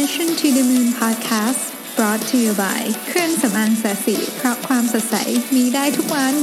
[0.00, 1.62] Mission to the Moon Podcast
[1.96, 5.16] brought to you by เครื่องสำอางศศิเพราะความสดใส
[5.56, 6.34] มีได้ทุกวัน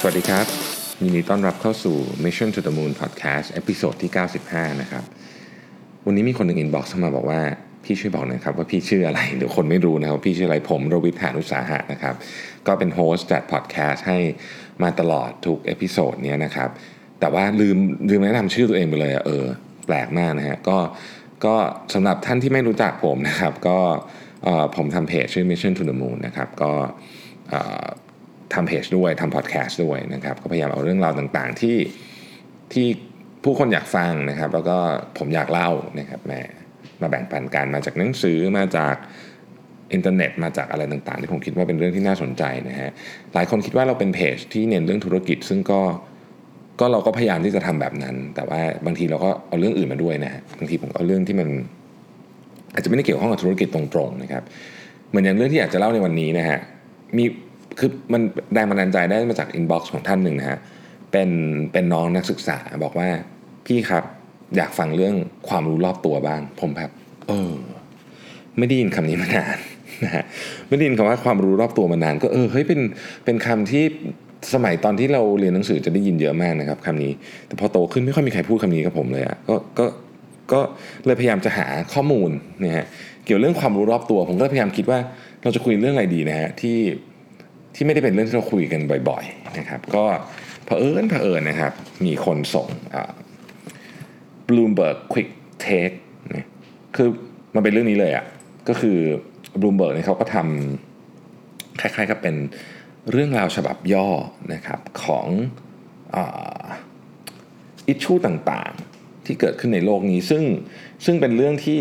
[0.00, 0.46] สวัสดีครับ
[1.02, 4.10] ยินดีต้อนรับเข้าสู่ Mission to the Moon Podcast episode ที่
[4.46, 5.04] 95 นะครับ
[6.06, 7.40] วันนี้มีคนหนึ่ง inbox มาบอกว่า
[7.84, 12.14] พี่ช่วยบอกหน่อยครับว่าพี่ชื่ออะไรเดี๋ยวคนไม่รู้นะครับ พี่ชื่ออะไรผมรวิศ หาญอุตสาหะนะครับ
[12.66, 14.18] ก็เป็น host จัดพอดแคสต์ให้
[14.82, 16.70] มาตลอดทุก episode เนี้ยนะครับ
[17.20, 17.78] แต่ว่าลืม
[18.08, 19.44] ลืมแนะนำชื่อตัวเองไปเลยอะเออ
[19.86, 20.78] แปลกมากนะฮะก็
[21.44, 21.54] ก็
[21.94, 23.78] สำหรับท่านที่ไม่รู้จักผมนะครับ ก็
[24.44, 26.72] เออผมทำเพจชื่อ Mission to the Moon นะครับ ก็
[27.50, 27.86] เออ
[28.54, 31.76] ทำเพจด้วยทำพอดแคสต์ด้วยนะครับ ก็พยายามเอาเรื่องราวต่างๆที่
[32.72, 32.86] ที่
[33.44, 34.78] ผู้คนอยากฟังนะครับ แล้วก็
[35.18, 35.70] ผมอยากเล่า
[36.00, 36.40] นะครับมา
[37.00, 38.94] มาแบ่งปันกันมาจากหนังสือมาจาก
[39.92, 42.90] อินเทอร์เน็ตมาจากอะไรต่างๆ ที่ผมคิดว่าเป็นเรื่องที่น่าสนใจนะฮะ
[43.34, 45.80] หลายคนคิดว่าเราเป็นเพจที่เน้นเรื่องธุรกิจ ซึ่งก็
[46.80, 51.48] ก็เราก็พยายามที่จะทำแบบนั้น แต่ว่าบางทีเราก็เอาเรื่องอื่นมาด้วยนะฮะบางทีผมเอาเรื่องที่มัน
[52.74, 54.42] อาจจะไม่ได้เกี่ยวข้องกับธุรกิจตรงๆนะครับ
[55.08, 56.58] เหมือนอย่างเรื่องที่อยากจะเล่าในวันนี้นะฮะ
[57.16, 57.24] มี
[57.78, 58.22] คือมัน
[58.54, 60.58] แรงบันดาลใจได้มาจาก inbox ของท่านหนึ่งนะฮะ
[61.12, 61.30] เป็น
[61.72, 63.08] เป็นน้องนักศึกษาบอกว่า
[63.66, 64.04] พี่ครับ
[64.56, 65.14] อยากฟังเรื่อง
[65.48, 66.90] ความรู้รอบตัวบ้าง ผมแบบ
[67.28, 67.52] เออ
[68.58, 69.56] ไม่ได้ยินคำนี้มานาน
[70.04, 70.24] นะฮะ
[70.68, 72.80] ไม่ได้ยินคำว่าความรู้รอบตัวมานาน ก็เออเฮ้ยเป็น
[73.24, 73.84] เป็นคำที่
[74.52, 77.12] สมัยตอนที่เราเรียนหนังสือจะได้ยินเยอะมากนะครับคำนี้
[77.46, 79.86] แต่พอโตขึ้นไม่ค่อยมีใครพูดคำนี้กับผมเลยอะ่ะก็ก็
[80.52, 80.60] ก็
[81.06, 82.30] เลยพยายามจะหาข้อมูล
[82.64, 82.84] นะฮะ
[83.24, 84.98] เกี่ยวเรื่องความรู้รอบตัว ผมก็พยายามคิดว่า
[85.42, 86.78] เราจะคุยเรื่องอะไรดีนะฮะที่
[87.74, 90.04] ที่ไม่ได้เป็นเรื่องที่เราคุยกันบ่อยๆนะครับ ก็
[90.64, 91.72] เผอิญเผอิญนะครับ
[92.04, 93.10] มีคนส่งอ่า
[94.48, 95.30] Bloomberg Quick
[95.64, 95.96] Take
[96.34, 96.46] นะ
[96.96, 97.08] คือ
[97.54, 98.24] มันเป็นเรื่องนี้เลยอะ่ะ
[98.68, 98.98] ก็คือ
[99.60, 102.34] Bloomberg เนี่ยเขาก็ทำคล้ายๆกับเป็น
[103.12, 104.08] เรื่องราวฉบับย่อ
[104.52, 105.26] นะครับของ
[107.88, 110.42] อิชชูต่างๆ ที่เกิดขึ้นในโลกนี้ ซึ่ง
[111.04, 111.80] ซึ่งเป็นเรื่องที่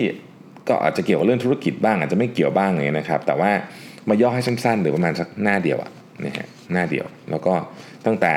[0.69, 3.51] ก็อาจจะเกี่ยวกับเรื่องธุรกิจบ้าง อาจจะไม่เกี่ยวบ้างอย่างเงี้ยนะครับ แต่ว่า
[4.09, 5.91] มาย่อให้สั้นๆหรือประมาณสักหน้าเดียวอะ
[6.25, 7.53] นะฮะหน้าเดียว แล้วก็
[8.06, 8.35] ตั้งแต่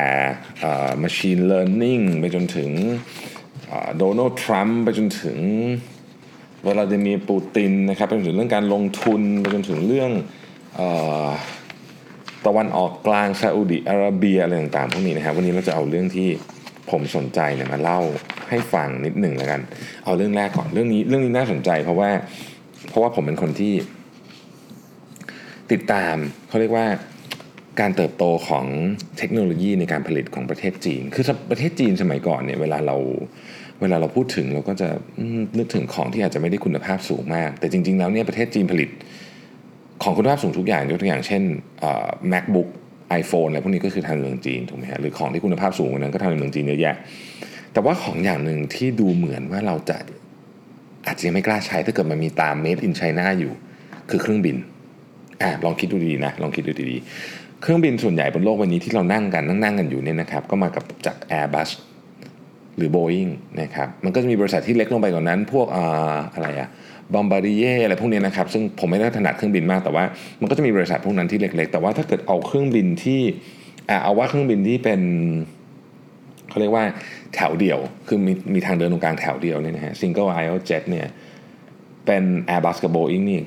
[1.02, 2.70] machine learning ไปจนถึง
[3.98, 5.38] โดนัลด์ทรัมป์ไปจนถึง
[6.64, 10.10] เวลาจะมีปูตินนะครับไปจนถึงเรื่องการลงทุนไปจนถึงเรื่อง
[10.80, 10.82] อ
[12.46, 16.28] ตะวันออกกลางซาอุดิอาระเบียอะไรต่างๆพวกนี้นะครับวันนี้เราจะเอาเรื่องที่
[16.90, 18.00] ผมสนใจเนี่ยมาเล่า
[18.50, 19.60] ให้ฟังนิดหนึ่งแล้วกัน
[20.04, 22.10] เอาเรื่องแรกก่อนเรื่องนี้เรื่องนี้น่าสนใจ เพราะว่า
[22.88, 23.74] เพราะว่าผมเป็นคนที่
[25.72, 26.16] ติดตาม
[26.48, 26.86] เขาเรียกว่า
[27.80, 28.66] การเติบโตของ
[29.18, 32.96] เทคโนโลยีในการผลิตของประเทศจีน คือประเทศจีนสมัยก่อนเนี่ยเวลาเรา
[33.80, 34.88] เวลาเราพูดถึงเราก็จะ
[35.58, 38.90] นึกถึงของที่อาจจะไม่ได้คุณภาพสูงมาก แต่จริง ๆ แล้วเนี่ยประเทศจีนผลิต
[40.02, 41.42] ของคุณภาพสูงทุกอย่างยกตัวอย่างเช่น
[42.32, 42.68] macbook
[43.20, 46.96] iPhone อะไรพวกนี้ก็คือทางเมืองจีนถูกไหมฮะหรือของที่คุณภาพสูงกว่านั้นก็ทางเมืองจีนเยอะแยะ
[47.72, 49.96] แต่ว่าของอย่างหนึ่งที่ดูเหมือนว่าเราจะ
[51.06, 53.52] อาจจะยังไม่กล้าใช้ถ้าเกิดมันมีตาม made in China อยู่
[54.10, 54.56] คือเครื่องบิน
[55.42, 61.70] อ่าลองคิดดูดีนะลองคิดดูดีๆเครื่องบินส่วนใหญ่บนโลกวันนี้ที่เรานั่งกันนั่งนั่งกันอยู่เนี่ยนะครับก็มากับจาก Airbus
[62.76, 63.30] หรือ Boeing
[63.60, 66.68] นะครับมันก็จะมีบริษัทที่เล็กลงไปกว่านั้น พวกอ่าอะไรอะ
[67.14, 70.04] บอมบาริเย่อะไรพวกนี้นะครับซึ่งผมไม่ได้ถนัดเครื่องบินมากแต่ว่า
[70.40, 73.20] มันก็จะมีบริษัทพวกนั้นที่เล็ก ๆ แต่ว่าถ้าเกิดเอาเครื่องบินที่
[74.02, 75.00] เอาว่าเครื่องบินที่เป็น
[76.48, 76.84] เขาเรียกว่า
[77.34, 77.78] แถวเดียว
[78.08, 81.06] คือมีมีทางเดินตรงกลางแถวเดียวเนี่ยนะฮะ single aisle jet เนี่ย
[82.06, 82.24] เป็น
[82.54, 83.40] Airbus กับ Boeing นี่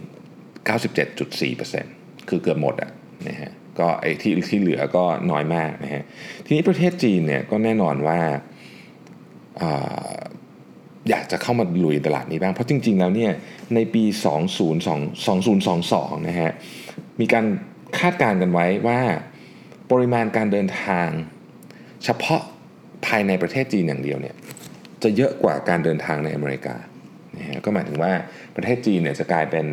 [1.51, 2.91] 97.4%คือเกือบหมดอะ
[3.27, 6.03] นะฮะก็ไอ้ที่ที่เหลือก็น้อยมากนะฮะ
[6.45, 8.19] ทีนี้ประเทศจีนเนี่ยก็แน่นอนว่า
[11.09, 13.31] อยากจะเข้ามาลุยตลาดนี้บ้าง เพราะจริง ๆ แล้วเนี่ย
[13.75, 14.03] ในปี
[15.35, 16.51] 2022นะฮะ
[17.19, 17.45] มีการ
[17.99, 18.99] คาดการณ์กันไว้ว่า
[19.91, 21.07] ปริมาณการเดินทาง
[22.03, 22.41] เฉพาะ
[23.05, 24.35] ภายในประเทศจีนอย่างเดียวเนี่ย
[25.03, 26.75] จะเยอะกว่าการเดินทางในอเมริกา
[27.37, 28.13] นะฮะก็หมายถึงว่า
[28.55, 29.67] ประเทศจีนเนี่ยจะกลายเป็น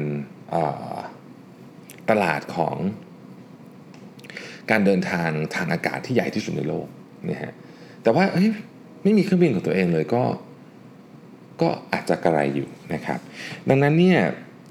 [2.10, 2.76] ตลาดของ
[4.70, 6.86] การเดินทางทางอากาศที่ใหญ่ที่สุดในโลก
[7.30, 7.52] นะฮะ
[8.02, 8.24] แต่ว่า
[9.02, 10.22] ไม่มีเครื่องบินของตัวเองเลยก็
[11.60, 13.20] ก็อาจจะกระไรอยู่นะครับ
[13.68, 14.20] ดังนั้นเนี่ย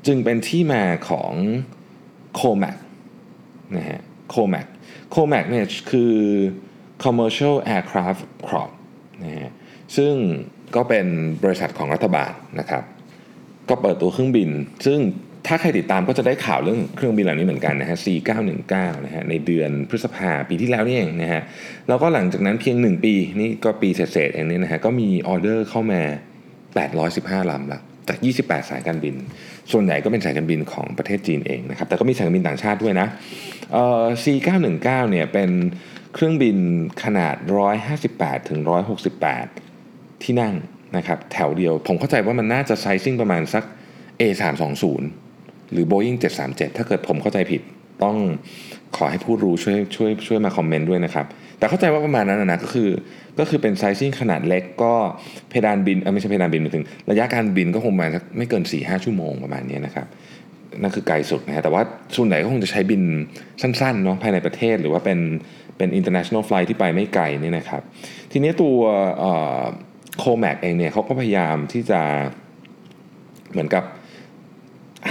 [0.08, 1.34] จึงเป็นที่มาของ
[2.40, 2.78] COMAC
[3.78, 4.00] นะฮะ
[4.34, 4.68] COMAC
[5.14, 6.14] COMAC เนี่ยคือ
[7.04, 8.72] Commercial Aircraft Corp
[9.24, 9.52] นะฮะ
[9.98, 10.14] ซึ่ง
[10.76, 11.06] ก็เป็น
[11.44, 12.84] บริษัทของรัฐบาลนะครับ
[13.70, 14.50] ก็เปิดตัวเครื่องบิน
[14.86, 15.00] ซึ่ง
[15.48, 21.42] ถ้าใครติดตามก็จะได้ข่าวเรื่องเครื่องบินเหล่านี้เหมือนกันนะฮะ C919 นะฮะในเดือนพฤษภาปีที่แล้วนี่เองนะฮะ
[21.88, 26.02] แล้วก็หลังจากนั้นเพียง 1 ปี นี่ก็ปีเศษๆเองนี่นะฮะก็มีออเดอร์เข้ามา
[26.84, 29.16] 815ลำละจาก 28 สายการบิน
[29.72, 33.08] ส่วนใหญ่ก็เป็นสายการบินของประเทศจีนเองนะครับ แต่ก็มีสายการบินต่างชาติด้วยนะ
[33.72, 35.50] เอ่อ C919 เนี่ยเป็น
[36.14, 36.58] เครื่องบิน
[37.04, 37.36] ขนาด
[37.92, 38.60] 158 ถึง
[39.42, 40.54] 168 ที่นั่ง
[40.98, 43.64] นะครับ แถวเดียว ผมเข้าใจว่ามันน่าจะไซซิ่งประมาณสัก
[44.22, 44.84] A320
[45.72, 46.18] หรือ Boeing
[46.48, 47.62] 737 ถ้าเกิดผมเข้าใจผิด
[48.04, 48.18] ต้อง
[48.96, 51.26] ขอให้ผู้รู้ช่วยช่วยช่วยมาคอมเมนต์ด้วยนะครับ
[51.58, 52.90] แต่เข้าใจว่าประมาณนั้นนะก็คือ
[53.40, 54.94] ก็คือเป็นไซซิ่งขนาดเล็กก็
[55.50, 60.08] เพดานบินไม่ใช่เพดานบินหมายถึง ระยะการบินก็คงประมาณไม่เกิน4-5ชั่วโมงประมาณนี้นะครับ
[60.82, 61.82] นั่นคือไกลสุดนะฮะแต่ว่า
[62.16, 63.02] ส่วนไหนก็คงจะใช้บิน
[63.62, 65.20] สั้นๆเนาะภายในประเทศหรือว่าเป็น
[65.78, 67.82] เป็น international flight ที่ไปไม่ไกลนี่นะครับ
[68.32, 68.78] ทีนี้ตัว
[70.20, 72.02] โคแมกเองเนี่ยเขาก็พยายามที่จะ
[73.52, 73.84] เหมือนกับ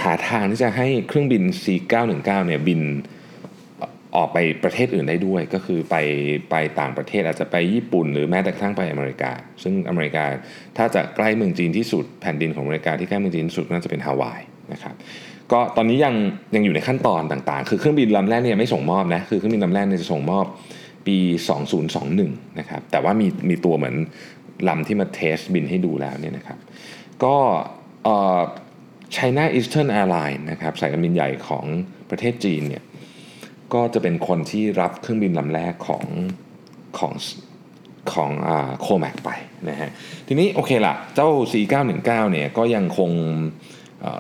[0.02, 2.80] หาทางที่จะให้เครื่องบิน C919 เนี่ยบิน
[4.16, 5.96] ออกไปประเทศอื่นได้ด้วย ก็คือไป
[6.50, 9.32] ไปต่างประเทศอาจจะไปญี่ปุ่น หรือแม้แต่กระทั่งไปอเมริกา
[9.62, 10.24] ซึ่งอเมริกา
[10.76, 14.40] ถ้าจะใกล้เมืองจีนที่สุดแผ่นดินของอเมริกาที่ใกล้เมืองจีนที่สุดน่าจะเป็นฮาวาย
[14.72, 14.94] นะครับ
[15.52, 16.14] ก็ตอนนี้ยัง
[16.54, 20.44] ยังอยู่ในขั้นตอนต่างๆ คือเครื่องบินลำแรกเนี่ยไม่ส่งมอบนะคือเครื่องบินลำแรกเนี่ยจะส่งมอบ
[21.06, 21.16] ปี
[21.88, 23.96] 2021 นะครับแต่ว่ามีมีตัวเหมือน
[24.68, 26.58] ลำที่มาเทสบินให้ดูแล้วเนี่ยนะครับ
[27.24, 27.36] ก็
[28.06, 28.40] อ๋อ
[29.16, 31.64] China Eastern Airlines นะครับสายการบินใหญ่ของ
[32.10, 32.82] ประเทศจีนเนี่ย
[33.74, 36.04] ก็จะเป็นคนที่รับเครื่องบินลำแรกของ
[36.98, 37.12] ของ
[38.12, 38.30] ของ
[38.80, 39.30] COMAC ไป
[39.68, 39.90] นะฮะ
[40.28, 43.10] ทีนี้โอเคละเจ้า C919 เนี่ยก็ยังคง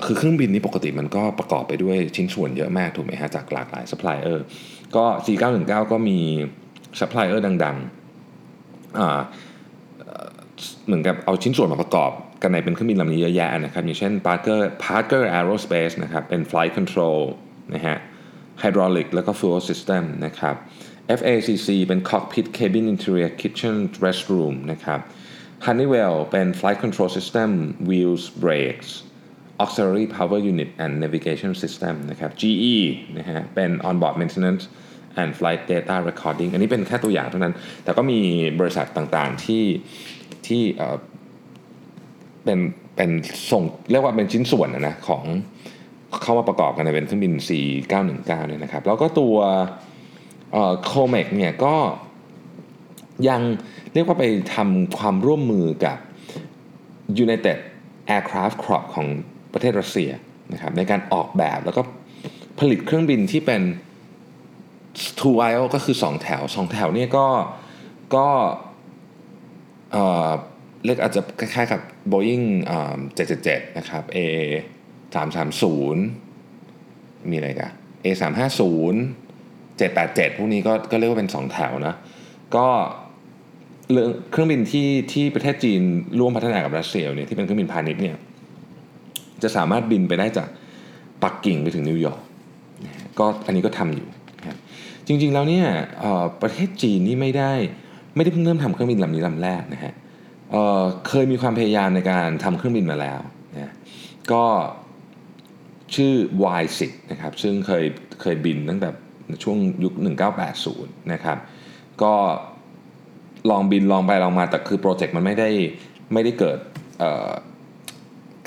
[0.06, 4.44] คือเครื่องบินนี้ปกติมันก็ประกอบไปด้วยชิ้นส่วนเยอะมากถูกไหมฮะจากหลากหลายซัพพลายเออร์
[4.96, 6.18] ก็ C919 ก็มี
[7.00, 7.84] ซัพพลายเออร์ดังๆ
[10.86, 12.10] เหมือนกับเอาชิ้นส่วนมาประกอบ
[12.42, 17.18] กันในเป็นเครื่องบินลำนี้เยอะแยะนะครับอย่างเช่น Parker Parker Aerospace นะครับเป็น Flight Control
[17.74, 17.96] นะฮะ
[18.62, 20.56] Hydraulic แล้วก็ Fuel System นะครับ
[21.18, 25.00] FACC เป็น Cockpit Cabin Interior Kitchen Restroom นะครับ
[25.66, 27.50] Honeywell เป็น Flight Control System
[27.88, 28.90] Wheels Brakes
[29.62, 32.76] Auxiliary Power Unit and Navigation System นะครับ GE
[33.18, 34.64] นะฮะเป็น Onboard Maintenance
[35.20, 37.54] and Flight Data Recording อันนี้เป็นแค่ตัวอย่างเท่านั้น
[37.84, 38.20] แต่ก็มี
[38.60, 39.64] บริษัทต่างๆที่
[40.46, 40.62] ที่
[42.44, 42.58] เป็น
[42.96, 43.10] เป็น
[43.50, 45.24] ส่งเรียกว่าเป็นชิ้นส่วนนะของ
[46.22, 49.36] เข้ามาประกอบกันในเป็นเครื่องบิน C919 เนี่ยนะครับ แล้วก็ตัว
[50.84, 51.74] โคเมกเนี่ยก็
[53.28, 53.40] ยัง
[53.94, 54.24] เรียกว่าไป
[54.54, 55.98] ทำความร่วมมือกับ
[57.24, 57.58] United
[58.16, 59.06] Aircraft Corp ของ
[59.52, 60.10] ประเทศรัสเซีย
[60.52, 61.82] นะครับในการออกแบบแล้วก็
[62.60, 63.62] ผลิตเครื่องบินที่เป็น
[65.18, 67.26] two aisle ก็คือ 2 แถว 2 แถวเนี่ยก็
[68.14, 68.26] ก็
[70.84, 71.80] เรียกอาจจะคล้ายๆกับ
[72.12, 72.46] Boeing
[73.06, 74.18] 777 นะครับ A
[75.14, 77.70] 330 มีอะไรกัน
[78.04, 78.24] A 350
[79.78, 81.94] 787 พวกนี้ก็ก็เรียกว่าเป็น 2 แถวนะ
[82.56, 82.66] ก็
[83.90, 85.82] เรื่องเครื่องบินที่ที่ประเทศจีน
[86.18, 88.16] ร่วมพัฒนากับรัสเซียเนี่ยที่เป็นเครื่องบินพาณิชย์เนี่ย
[89.42, 90.48] จะสามารถบินไปได้จาก
[91.22, 92.22] ปักกิ่งไปถึงนิวยอร์ก
[93.18, 94.08] ก็อันนี้ก็ทำอยู่
[95.06, 95.66] จริงๆแล้วเนี่ย
[96.42, 97.52] ประเทศจีนนี่ไม่ได้
[98.16, 99.92] ไม่ได้เพิ่งเริ่มทำเครื่องบินลำนี้ลำแรกนะฮะ
[100.52, 103.20] เเคยมีความพยายามในการทำเครื่องบินมาแล้ว
[103.54, 103.72] นะ
[104.32, 104.44] ก็
[105.96, 106.12] ชื่อ
[106.62, 107.84] Y10 นะครับซึ่งเคย
[108.20, 108.88] เคยบินตั้งแต่
[109.42, 109.94] ช่วงยุค
[110.52, 111.38] 1980 นะครับ
[112.02, 112.14] ก็
[113.50, 115.50] ลองบินลองไปลองมาแต่คือโปรเจกต์มันไม่ได้
[116.12, 116.58] ไม่ได้เกิด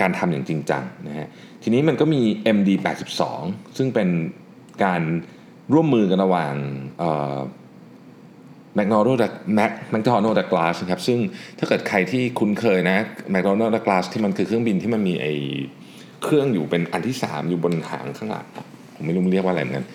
[0.02, 1.28] การทำอย่างจริงจังนะฮะ
[1.64, 2.22] ทีนี้มันก็มี
[2.58, 3.22] MD82
[3.78, 4.10] ซึ่งเป็น
[4.84, 5.02] การ
[5.74, 6.54] ร่วมมือกันระหว่าง
[8.76, 11.20] แมคโนโดดักแมคแมคโนโดดักลาสครับซึ่ง
[11.60, 12.98] ถ้าเกิดใครที่คุ้นเคยนะ
[13.32, 15.28] แมคโนโดดักลาสที่มันคือเครื่องบินที่มันมีไอ
[16.24, 18.46] เครื่องอยู่เป็นอันที่ 3 อยู่บนหางข้างหลัง
[18.96, 19.86] ผมไม่รู้เรียกว่าอะไรเหมือนกัน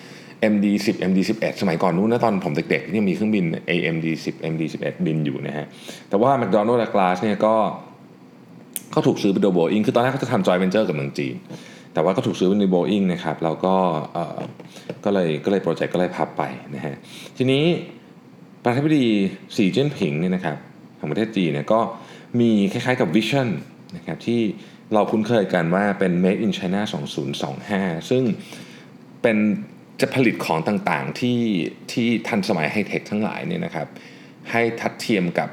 [0.53, 5.65] MD 10 MD 11สมัยก่อนนู้นนะตอนผมเด็กๆยังมีเครื่องบิน AMD 10 MD 11บินอยู่นะฮะ
[6.09, 7.55] แต่ว่า McDonnell Douglas เนี่ยก็
[8.95, 11.35] ก็ถูกซื้อไปโดยโบอิงคือตอนแรกเขาจะทำจอยเวนเจอร์กับเมืองจีน
[11.93, 13.75] แต่ว่าก็ถูกซื้อไปในโบอิงนะครับ แล้วก็
[15.05, 16.43] ก็เลยก็เลย project ก็เลยพับไป
[16.75, 16.95] นะฮะ
[17.37, 17.63] ทีนี้
[18.63, 19.05] ประธานาธิบดี
[19.55, 20.57] สีเจิ้นผิงเนี่ยนะครับ
[20.99, 21.79] ของประเทศจีนเนี่ยก็
[22.39, 23.47] มีคล้ายๆกับ vision
[23.95, 24.41] นะครับที่
[24.93, 26.81] เราคุ้นเคยกันว่าเป็น Made in China
[27.45, 28.23] 2025 ซึ่ง
[29.21, 29.37] เป็น
[30.01, 31.39] จะผลิตของต่างๆที่
[31.91, 33.87] ที่ทันสมัยไฮเทคทั้งหลายเนี่ยนะครับ
[34.51, 35.49] ให้ทัดเทียมกับ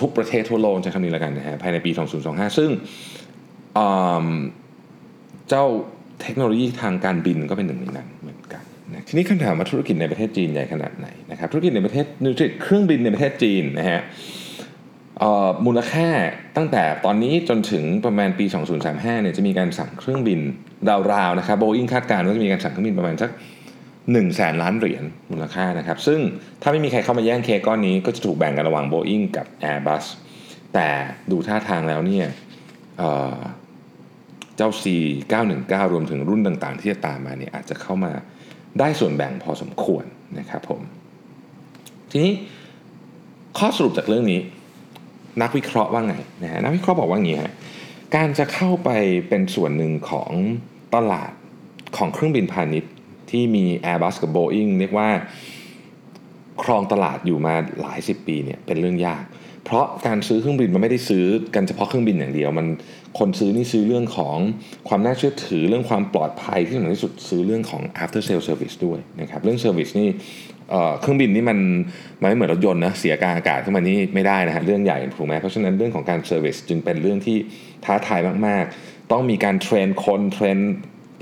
[0.00, 1.90] ทุกประเทศทั่วโลกใช้คำนี้แล้วกันนะฮะภายในปี
[2.24, 2.70] 2025 ซึ่ง
[5.48, 5.64] เจ้า
[6.22, 14.00] เทคโนโลยีทางการบินก็เป็นหนึ่งในนั้นเหมือนกันนะทีนี้คำถามว่าธุรกิจในประเทศจีนใหญ่ขนาดไหนนะครับธุรกิจในประเทศธุรกิจเครื่องบินในประเทศจีนนะฮะ
[15.66, 16.08] มูลค่า
[16.56, 18.44] ตั้งแต่ตอนนี้จนถึงประมาณปี
[18.84, 20.40] 2035 เนี่ยจะมีการสั่งเครื่องบิน
[21.12, 23.30] ราวๆนะครับโบอิงคาดการณ์ว่าจะมีการสั่งเครื่องบินประมาณสัก
[23.82, 26.20] 1แสนล้านเหรียญมูลค่านะครับ ซึ่ง
[26.62, 30.04] ถ้าไม่มีใครเข้ามาแย่งเคก้อนนี้ก็จะถูกแบ่งกันระหว่าง Boeing กับ Airbus
[30.74, 30.88] แต่
[31.30, 32.26] ดูท่าทางแล้วเนี่ย
[32.98, 38.12] เเจ้า C919 รวมถึงรุ่นต่างๆ ที่จะตามมาเนี่ยอาจจะเข้ามา
[38.78, 40.04] ได้ส่วนแบ่งพอสมควร
[40.38, 40.80] นะครับผม
[42.10, 42.32] ทีนี้
[43.58, 44.40] ข้อสรุปจากเรื่องนี้
[45.42, 47.52] นักวิเคราะห์ว่าไงนะฮะนักวิเคราะห์บอกว่าอย่างนี้ฮะ
[48.16, 48.90] การจะเข้าไป
[49.28, 50.30] เป็นส่วนหนึ่งของ
[50.94, 51.32] ตลาด
[51.96, 52.92] ของเครื่องบินพาณิชย์
[53.30, 55.08] ที่มี Airbus กับ Boeing เรียกว่า
[56.62, 59.24] ครองตลาดอยู่มาหลายสิบปีเนี่ยเป็นเรื่องยาก
[59.64, 61.24] เพราะการซื้อเครื่องบินมันไม่ได้ซื้อ
[61.54, 62.66] กันเฉพาะเครื่องบินอย่างเดียว มัน
[63.18, 64.36] คนซื้อนี่ซื้อเรื่องของ
[64.88, 70.08] ความน่าเชื่อถือเรื่องความปลอดภัยที่สำคัญที่สุดซื้อเรื่องของ after sale service ด้วยนะครับเรื่อง service นี่
[71.00, 71.58] เครื่องบินนี่มัน
[72.22, 77.36] มันไม่เหมือนรถยนต์นะเสียกลางอากาศขึ้นมานี่ไม่ได้นะฮะเรื่องใหญ่ถูกไหมเพราะฉะนั้นเรื่องของการ service จึงเป็นเรื่องที่
[77.84, 80.58] ท้าทายมากๆ ต้องมีการ train คน train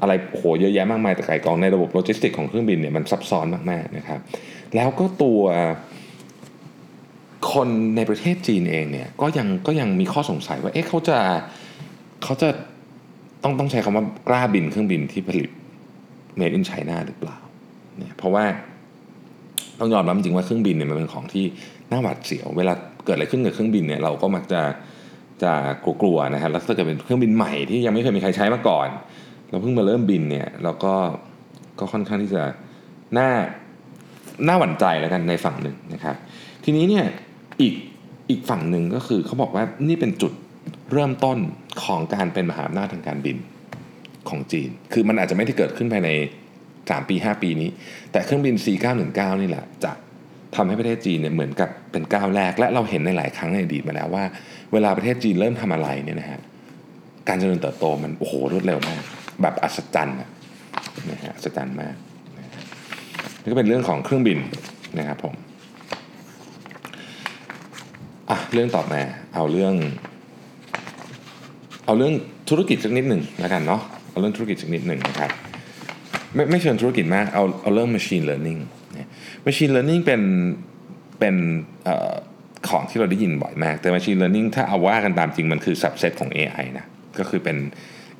[0.00, 4.20] อะไรโหเยอะแยะมากมายแต่ไก่กองในระบบโลจิสติกของเครื่องบินเนี่ยมันซับซ้อนมากๆนะครับ
[4.74, 5.40] แล้วก็ตัว
[7.52, 11.18] คนในประเทศจีนเองเนี่ยก็ยังก็ยังมีข้อสงสัยว่าเอ๊ะเขาจะ
[12.24, 12.48] เขาจะ
[13.42, 15.50] ต้องต้องใช้คำว่ากล้าบินเครื่องบินที่ผลิต
[16.38, 17.36] made in China หรือเปล่า
[17.98, 18.44] เนี่ยเพราะว่า
[19.82, 21.44] ต้องยอมรับจริงว่าเครื่องบินเนี่ยมันเป็นของที่
[21.90, 22.72] น่าหวาดเสียว เวลา
[23.04, 24.62] เกิดอะไรขึ้นกับเครื่องบินเนี่ยเราก็มักจะ
[25.42, 25.52] จะ
[26.02, 28.88] กลัวๆนะฮะแล้วถ้าเกิดเป็นเครื่องบินใหม่ที่ยังไม่เคยมีใครใช้มาก่อน
[29.50, 30.94] เราเพิ่งมาเริ่มบินเนี่ยเราก็
[31.78, 32.42] ก็ค่อนข้างที่จะ
[33.18, 33.30] น่า
[34.46, 36.16] น่าหวั่นใจแล้วกันในฝั่งหนึ่งนะครับ
[36.64, 37.04] ทีนี้เนี่ย
[37.60, 37.74] อีก
[38.30, 40.32] อีกฝั่งหนึ่งก็คือเขาบอกว่านี่เป็นจุด
[40.92, 41.38] เริ่มต้น
[41.84, 43.36] ของการเป็นมหาอำนาจทางการบิน
[44.28, 46.10] ของจีน คือมันอาจจะไม่ได้เกิดขึ้นภายใน
[46.90, 47.70] 3 ปี 5 ปีนี้
[48.12, 49.92] แต่เครื่องบิน C919 นี่แหละจะ
[50.56, 54.24] ทำให้ประเทศจีนเนี่ยเหมือนกับเป็นก้าวแรก และเราเห็นในหลายครั้งในอดีตมาแล้วว่า
[54.72, 56.40] เวลาประเทศจีนเริ่มทำอะไรเนี่ยนะฮะ
[57.28, 59.02] การเจริญเติบโตมันโอ้โหรวดเร็วมาก
[59.42, 60.16] แบบอัศจรรย์
[61.10, 61.94] นะฮะอัศจรรย์มาก
[63.42, 64.38] นี่ก็เป็นเรื่องของเครื่องบิน
[64.98, 65.34] นะครับผม
[68.30, 69.02] อะเรื่องต่อมา
[69.34, 69.74] เอาเรื่อง
[71.86, 72.12] เอาเรื่อง
[72.50, 75.30] ธุรกิจสักนิดหนึ่งแล้วกันเนาะเอาเรื่องธุรกิจสักนิดหนึ่งนะครับ
[76.34, 78.60] ไม่ไม่เชิญธุรกิจมากเอาเอาเรื่อง machine learning
[79.46, 80.22] machine learning เป็น
[81.18, 81.34] เป็น
[81.88, 81.90] อ
[82.68, 86.86] ของที่เราได้ยินบ่อยมาก แต่ machine learning ถ้าเอาว่ากันตามจริงมันคือ subset ของ AI นะ
[87.18, 87.56] ก็คือเป็น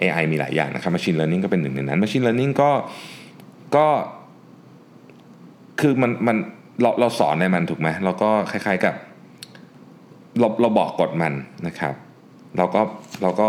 [0.00, 2.70] AI มีหลายอย่างนะครับ machine learning ก็เป็นหนึ่งในนั้น machine learning ก็
[3.76, 3.86] ก็
[5.80, 6.36] คือมันมัน
[6.82, 8.94] เราเราสอนในมันถูกไหมเราก็คล้ายๆกับ
[10.40, 11.32] เราเราบอกกฎมัน
[11.66, 11.94] นะครับ
[12.58, 12.80] เราก็
[13.22, 13.42] เราก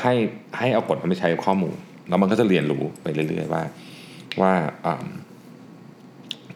[0.00, 0.14] ให้
[0.58, 1.76] ให้เอากฎมันไปใช้ข้อมูล
[2.08, 3.62] แล้วมันก็จะเรียนรู้ไปเรื่อยๆว่า
[4.42, 4.54] ว่า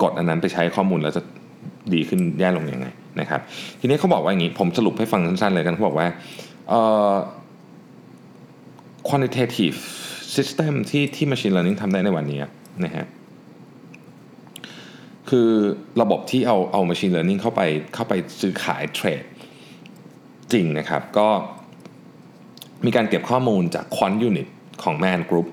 [0.02, 1.22] กฎอันนั้นไปใช้ข้อมูลแล้วจะ
[1.94, 2.86] ดีขึ้นแย่ลงยังไง
[3.20, 3.40] นะครับ
[3.80, 6.08] ทีนี้เขาบอกว่าอย่างนี้ผมสรุปให้ฟังสั้นๆเลยกันเขาบอกว่า
[9.08, 9.78] quantitative
[10.36, 12.40] system ที่ที่ machine learning ทำได้ในวันนี้
[12.84, 13.06] นะฮะ
[15.28, 15.50] คือ
[16.02, 17.62] ระบบที่เอาเอา machine learning เข้าไป
[17.94, 19.22] เข้าไปซื้อขายเทรด
[20.52, 21.28] จริงนะครับ ก็
[22.86, 24.48] มีการเก็บข้อมูลจาก quant unit
[24.82, 25.48] ของ Man Group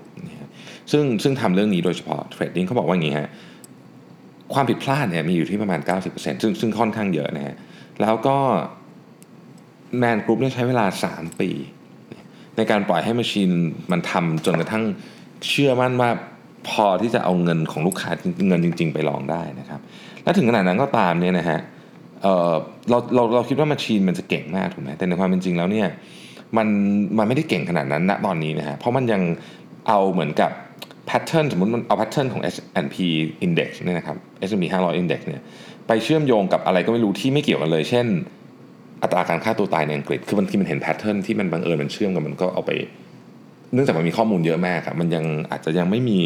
[0.92, 3.30] ซึ่งซึ่งทำเรื่องนี้โดยเฉพาะเทรดดิ้งเขาบอกว่าอย่างนี้ฮะ
[4.54, 5.80] ความผิดพลาดเนี่ยมีอยู่ที่ประมาณ
[6.12, 7.56] 90%ซึ่งซึ่งค่อนข้างเยอะนะฮะ
[8.02, 8.38] แล้วก็
[9.98, 11.50] Man Group เนี่ยใช้เวลา 3 ปี
[12.58, 13.52] ในการปล่อยให้ machine
[13.92, 14.84] มันทำจนกระทั่ง
[15.48, 16.10] เชื่อมั่นว่า
[16.70, 18.12] พอที่จะเอาเงินของลูกค้า
[18.48, 19.80] เงินจริง ๆ ไปลองได้นะครับ
[20.24, 21.60] และถึงขนาดนั้นก็ตามเนี่ยนะฮะ
[22.22, 25.88] เเราเราเราคิดว่า machine มันจะเก่งมากถูกไหมแต่ในความเป็นจริงแล้วเนี่ย
[26.58, 26.68] มัน
[27.18, 29.22] มันไม่ได้เก่งขนาดนั้นณตอนนี้นะฮะเพราะมันยัง
[29.88, 30.52] เอาเหมือนกับ
[31.22, 32.96] pattern สมมติมันเอา pattern ของ S&P
[33.46, 35.42] Index เนี่ยนะครับ S&P 500 Index เนี่ย
[35.88, 38.06] ไปเชื่อมโยงกับอะไรก็ไม่รู้ที่ไม่เกี่ยวกันเลย เช่น
[39.04, 42.72] อัตราการฆ่าตัวตายในอังกฤษ คือบางทีมันเห็นแพทเทิร์นที่มันบังเอิญมันเชื่อมกันมันก็เอาไป
[43.74, 46.20] เนื่องจากมันมีข้อมูลเยอะมากครับมันยังอาจจะยังไม่มี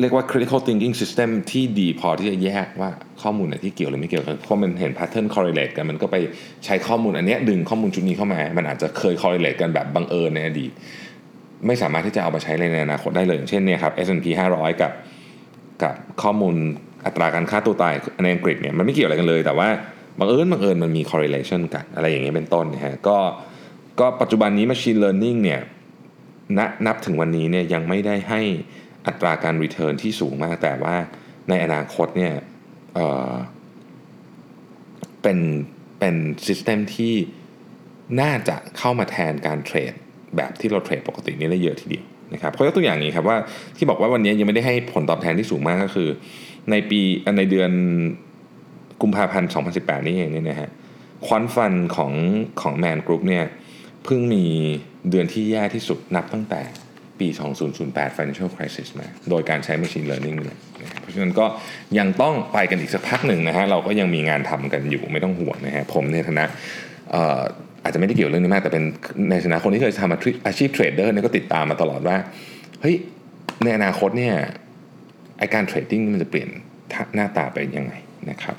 [0.00, 2.90] เรียกว่า critical thinking system ที่ดีพอที่จะแยกว่า
[3.22, 6.16] ข้อมูลไหนที่เกี่ยวหรือไม่เกี่ยวเพราะมันเห็น pattern correlate กันมันก็ไป
[6.64, 10.72] ใช้ข้อมูลอันนี้ดึงข้อมูลชุดนี้เข้ามา มันอาจจะเคย correlate กันแบบบังเอิญในอดีต
[11.66, 14.92] ไม่สามารถที่จะเอามาใช้ในอนาคตได้เลย เช่นเนี่ยครับ S&P 500 กับ
[15.82, 16.54] กับข้อมูล
[17.06, 19.68] อัตราการค่าตัวตายในอังกฤษเนี่ยมันไม่เกี่ยวอะไรกันเลย แต่ว่า
[20.18, 23.18] บังเอิญบังเอิญมันมี correlation กัน อะไรอย่างเงี้ยเป็นต้นนะฮะก็
[24.00, 25.60] ก็ปัจจุบันนี้ machine learning เนี่ย
[26.58, 28.40] ณนับถึงวันนี้เนี่ยยังไม่ได้ให้
[29.06, 30.96] อัตราการ return ที่สูงมาก แต่ว่า
[31.48, 32.32] ในอนาคตเนี่ย
[32.94, 35.38] เเป็น
[35.98, 37.14] เป็นซิสเต็มที่
[38.20, 39.94] น่าจะเข้ามาแทนการเทรด
[40.36, 43.36] แบบที่เราเทรดปกตินี้ได้เยอะทีเดียวนะครับเพราะยกตัวอย่างนี้ครับว่า
[43.76, 46.08] ที่บอกว่าวันนี้ยังไม่ได้ให้ผลตอบแทนที่สูงมากก็คือ
[46.70, 47.00] ในปี
[47.38, 47.70] ในเดือน
[49.02, 50.70] กุมภาพันธ์ 2018 นี่เองเนี่ยนะฮะ
[51.26, 52.12] ควอนฟันของ
[52.62, 53.44] ของแมนกรุ๊ปเนี่ย
[54.04, 54.44] เพิ่งมี
[55.10, 56.60] เดือนที่แย่ที่สุดนับตั้งแต่
[57.20, 57.28] ปี
[57.72, 60.58] 2008 financial crisis มา โดยการใช้ machine learning เนี่ย
[61.00, 61.46] เพราะฉะนั้นก็
[61.98, 66.46] ยังต้องไปกันอีกสักพักหนึ่งนะฮะ เราก็ยังมีงานทำกันอยู่ไม่ต้องห่วงนะฮะ ผมในฐานะ
[67.86, 68.84] อาจจะไม่ได้เกี่ยวเรื่องนี้มากแต่เป็น
[69.30, 70.12] ในฐานะคนที่เคยทำ
[70.46, 72.16] อาชีพเทรดเดอร์เนี่ยก็ติดตามมาตลอดว่า
[72.80, 72.96] เฮ้ย
[73.64, 74.34] ในอนาคตเนี่ย
[75.38, 76.48] ไอการเทรดดิ้งมันจะเปลี่ยน
[77.14, 77.92] หน้าตาไปยังไง
[78.30, 78.56] นะครับ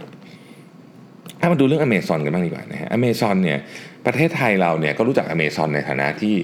[1.42, 3.60] ถ้ามาดูเรื่องอเมซอนกันบ้างดีกว่านะฮะอเมซอนเนี่ย
[4.06, 6.36] ประเทศไทยเราเนี่ยก็รู้จักอเมซอนในฐานะที่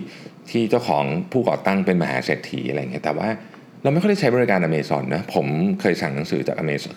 [0.49, 3.29] ที่เจ้าของผู้ก่อตั้งเป็นมหาเศรษฐีอะไรเงี้ยแต่ว่า
[3.83, 5.45] เราไม่ค่อยได้ใช้บริการอเมซอนนะผม
[5.81, 6.93] เคยสั่งหนังสือจากอเมซอน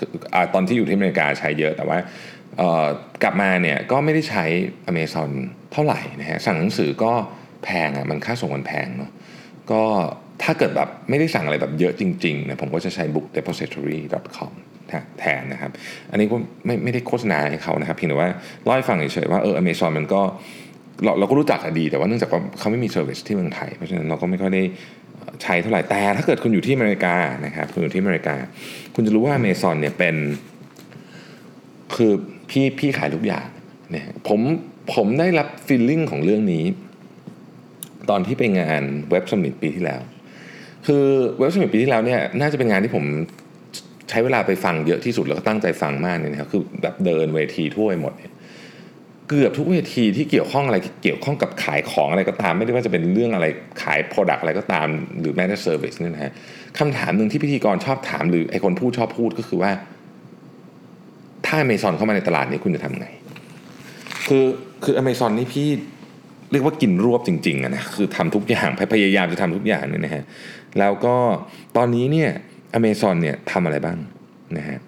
[0.55, 1.99] ตอนที่อยู่ที่อเมริกาใช้เยอะแต่ว่า
[3.23, 4.45] กลับมาเนี่ยก็ไม่ได้ใช้
[4.87, 5.31] อเมซอน
[5.73, 7.13] เท่าไหร่นะฮะสั่งหนังสือก็
[7.65, 9.11] แพงอะมันค่าส่งมันแพงเนาะ
[9.71, 9.83] ก็
[10.43, 14.53] ถ้าเกิดแบบไม่ได้สั่งอะไรแบบเยอะจริงๆนะผมก็จะใช้ bookdepository.com
[15.21, 15.71] แทนนะครับ
[16.11, 18.31] อันนี้ก็ไม่ไม่ได้โฆษณาให้เขานะครับเพียงแต่ว่า
[18.65, 20.23] เล่าให้ฟังเฉยๆว่าเอออเมซอนมันก็
[21.05, 24.63] เราเราก็รู้จักดี แต่ว่าเนื่องจากว่าเขาไม่มี service ที่เมืองไทย เพราะฉะนั้นเราก็ไม่ค่อยได้
[25.43, 27.15] ใช้เท่าไหร่แต่ถ้าเกิดคุณอยู่ที่อเมริกา
[27.47, 28.35] นะครับคุณอยู่ที่อเมริกา
[28.95, 30.17] คุณจะรู้ว่าอเมซอนเนี่ยเป็น
[31.97, 32.13] คือ
[32.51, 33.47] พี่พี่ขายทุกอย่าง
[33.91, 34.41] เนี่ยผม
[34.95, 36.65] ผมได้รับ feeling ของเรื่องนี้
[38.11, 40.01] ตอนที่ไปงาน Web Summit ปีที่แล้ว
[40.87, 41.05] คือ
[41.39, 43.05] Web Summit ปีที่แล้วเนี่ยน่าจะเป็นงานที่ผม
[44.11, 48.33] ใช้เวลาไปฟังเยอะที่สุดแล้วก็ตั้งใจฟังมากเนี่ยนะครับคือแบบเดินเวทีทั่วไปหมดเนี่ย
[49.29, 53.47] เกือบทุกเวทีที่เกี่ยวข้องอะไรเกี่ยวข้องกับขายของอะไรก็ตาม ไม่ได้ว่าจะเป็นเรื่องอะไร
[53.83, 54.87] ขาย product อะไรก็ตาม
[55.21, 56.33] หรือแม้แต่ service เนี่ยนะฮะ
[56.79, 59.73] คำถามหนึ่งที่พิธีกรชอบถาม หรือไอคนพูดชอบพูดก็คือว่า
[61.47, 63.07] ถ้าอเมซอนเข้ามาในตลาดนี้คุณจะทำไง
[64.29, 64.45] คือ
[64.85, 65.69] คืออเมซอนนี่พี่
[66.53, 70.23] เรียกว่ากินรวบจริงๆนะคือทำทุกอย่างพยายามจะทำทุกอย่างเนี่ยนะฮะ
[70.79, 71.17] แล้วก็
[71.77, 72.31] ตอนนี้เนี่ย
[72.75, 73.99] อเมซอนเนี่ยทำอะไรบ้าง
[74.59, 74.79] นะฮะ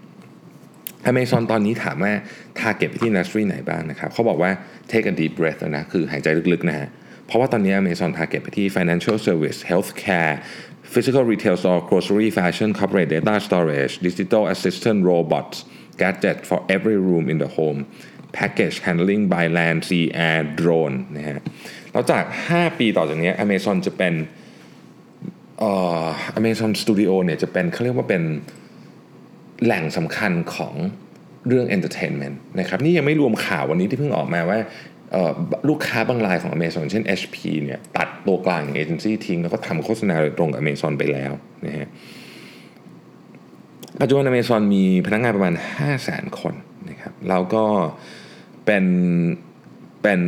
[1.06, 2.12] อเมซอนตอนนี้ถามว่า
[2.58, 4.50] target ไปที่ industry ไหนบ้างนะครับเขาบอกว่า
[4.90, 6.88] take a deep breath นะคือหายใจลึกๆนะฮะ
[7.26, 10.34] เพราะว่าตอนนี้ Amazon target ไปที่ financial service healthcare
[10.94, 15.56] physical retail store grocery fashion corporate data storage digital assistant robots
[16.00, 17.80] gadget for every room in the home
[18.38, 21.38] package handling by land sea air drone นะฮะ
[21.92, 24.14] แล้วจาก 5 ปีต่อจากนี้ Amazon จะเป็น
[25.58, 25.72] เอ่
[26.04, 26.06] อ
[26.38, 28.22] Amazon Studio เนี่ยจะเป็นเขาเรียกว่าเป็น
[29.64, 30.74] แหล่งสำคัญของ
[31.48, 34.58] เรื่อง entertainment นะครับนี่ยังไม่รวมข่าววันนี้ที่เพิ่งออกมาว่า
[35.68, 41.32] ลูกค้าบางรายของ Amazon เช่น HP เนี่ยตัดตัวกลางอย่างเอเจนซี่ทิ้ง แล้วก็ทำโฆษณาโดยตรงกับ Amazon ไปแล้ว
[41.66, 41.88] นะฮะ
[44.00, 46.54] ปัจจุบัน Amazon มีพนักงานประมาณ 5 0 0 0 0 0 คน
[46.90, 47.64] นะครับแล้วก็
[48.66, 48.84] เป็น
[50.02, 50.20] เป็น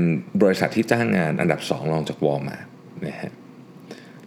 [0.42, 2.66] บริษัทที่จ้างงานอันดับ 2 รองจาก Walmart
[3.06, 3.32] นะฮะ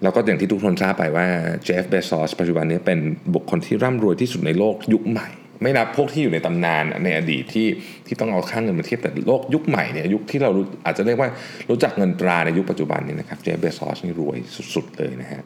[0.04, 1.26] แล้วก็อย่างที่ทุกคนทราบไปว่า
[1.64, 3.00] เจฟเบซอสปัจจุบันนี้เป็น
[3.36, 5.28] บุคคลที่ร่ำรวยที่สุดในโลกยุคใหม่
[5.62, 7.68] ไม่นับพวกที่อยู่ในตำนานในอดีตที่
[8.08, 10.50] ที่ต้องเอาค่าเงินมาเทียบแต่โลกยุคใหม่เนี่ยยุคที่เรา
[10.86, 11.30] อาจจะเรียกว่า
[11.70, 14.38] รู้จักเงินตราในยุคปัจจุบันนี้นะครับ Jeff Bezos นี่รวย
[14.76, 15.42] สุดๆเลยนะฮะ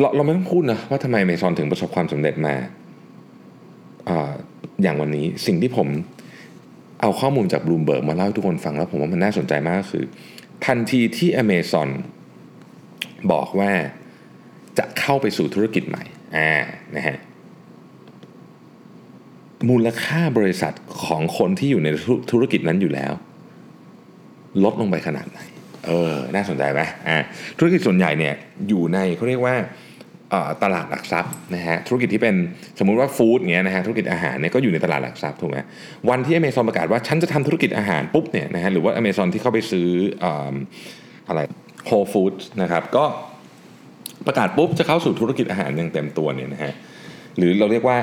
[0.00, 2.54] เราเราไม่ต้องพูดนะว่าทำไมเมซอนถึงประสบความสำเร็จมา
[4.82, 5.88] อย่างวันนี้สิ่งที่ผม
[7.00, 10.04] เอาข้อมูลจากบลูมเบิร์กมาเล่าให้ทุกคนฟังแล้วผมว่ามันน่าสนใจมากก็คือ
[10.66, 11.88] ทันทีที่ Amazon
[13.32, 13.72] บอกว่า
[14.78, 16.04] จะเข้าไปสู่ธุรกิจใหม่
[16.36, 16.52] อ่า
[16.96, 17.16] นะฮะ
[19.68, 21.88] มูลค่าบริษัทของคนที่อยู่ใน
[22.32, 23.12] ธุรกิจนั้นอยู่แล้ว
[24.64, 25.40] ลดลงไปขนาดไหน
[25.86, 27.18] เออ น่าสนใจไหมอ่า
[27.58, 28.34] ธุรกิจส่วนใหญ่เนี่ย
[28.68, 29.56] อยู่ในเขาเรียกว่า
[30.62, 32.34] ตลาดหลักทรัพย์นะฮะธุรกิจที่เป็น
[32.78, 35.58] สมมุติว่าฟู้ดเงี้ยนะฮะธุรกิจอาหารเนี่ยก็อยู่ในตลาดหลักทรัพย์ถูกไหม
[36.10, 39.88] วันที่อเมซอนประกาศว่าฉันจะทำธุรกิจอาหารปุ๊บเนี่ยนะฮะหรือว่าอเมซอนที่เข้าไปซื้อ
[41.28, 41.40] อะไร
[41.86, 43.04] โฮฟู้ดนะครับก็
[44.26, 46.72] ประกาศปุ๊บจะเข้าสู่ธุรกิจอาหารอย่างเต็มตัวเนี่ยนะฮะ
[47.36, 47.98] หรือเราเรียกว่า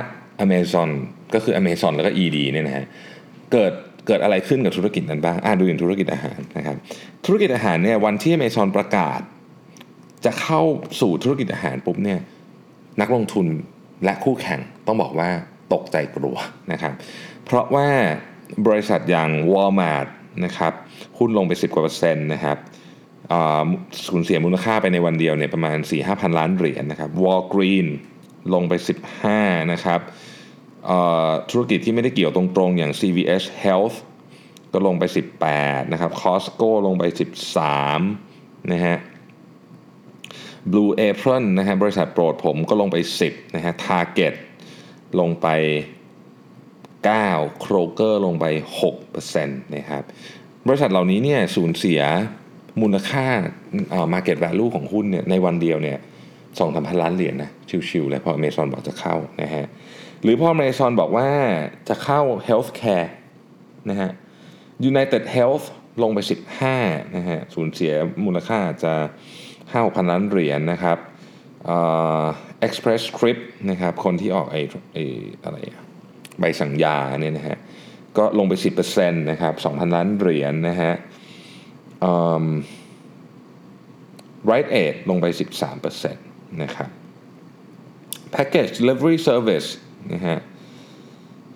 [0.46, 0.90] Amazon
[1.34, 2.86] ก็คือ Amazon แล้วก็ ED เนี่ยนะฮะ
[3.52, 3.74] เกิด
[4.08, 6.76] เกิดอะไรขึ้นกับธุรกิจนั้นบ้างอ่าดูอย่างธุรกิจอาหารนะครับ
[7.26, 9.20] ธุรกิจอาหารเนี่ยวันที่ Amazon ประกาศ
[10.26, 10.62] จะเข้า
[11.02, 12.20] สู่ธุรกิจอาหารปุ๊บเนี่ย
[13.02, 13.48] นักลงทุน
[14.04, 15.30] และคู่แข่งต้องบอกว่า
[15.74, 16.38] ตกใจกลัว
[16.72, 16.94] นะครับ
[17.46, 17.88] เพราะว่า
[18.68, 20.08] บริษัทอย่าง Walmart
[20.46, 20.74] นะครับ
[21.18, 22.58] หุ้นลงไป 10กว่าเปอร์เซ็นต์นะครับ
[24.08, 27.88] สูญเสียมูลค่าไปในวันเดียวเนี่ยประมาณ 4-5พันล้านเหรียญนนะครับ Walgreen
[28.54, 28.74] ลงไป
[29.24, 30.00] 15 นะครับ
[31.52, 33.98] ธุรกิจที่ไม่ได้เกี่ยวตรงๆ อย่าง CVS Health
[34.74, 35.04] ก็ลงไป
[35.48, 37.04] 18 นะครับ Costco ลงไป
[37.88, 38.98] 13 นะฮะ
[40.72, 44.34] Blue Apron นะฮะบริษัทโปรดผมก็ลงไป 10 นะฮะ Target
[45.20, 45.48] ลงไป
[47.08, 48.46] 9 Kroger ลงไป
[48.96, 50.04] 6%นะครับ
[50.68, 52.02] บริษัทเหล่านี้เนี่ยสูญเสีย
[52.82, 53.26] มูลค่า
[53.94, 55.98] อ่า market value ของหุ้นเนี่ยในวันเดียวเนี่ย
[56.60, 57.50] สองสามพันล้านเหรียญนะ
[57.90, 59.66] ชิวๆเลยพอเมซอนบอกจะเข้านะฮะ
[60.24, 61.30] หรือพอเมซอนบอกว่า
[61.90, 63.10] จะเข้า healthcare
[63.90, 64.10] นะฮะ
[64.92, 65.66] United Health
[66.04, 66.20] ลงไป
[66.68, 67.94] 15นะฮะสูญเสีย
[68.26, 68.94] มูลค่าจะ
[69.74, 70.98] 5 6พันล้านเหรียญนะครับ
[72.68, 74.62] Express Script นะครับคนที่ออกไอ้
[74.94, 75.04] ไอ้
[75.44, 75.58] อะไร
[76.40, 77.58] ใบสั่งยาเนี่ยนะฮะ
[78.18, 78.54] ก็ลงไป
[78.88, 80.94] 10%นะครับ2,000 ล้านเหรียญนะฮะ
[84.50, 85.26] Right Aid ลงไป
[85.94, 86.14] 13%
[86.64, 86.90] นะครับ
[88.36, 89.70] Package Delivery Service
[90.14, 90.40] นะฮะ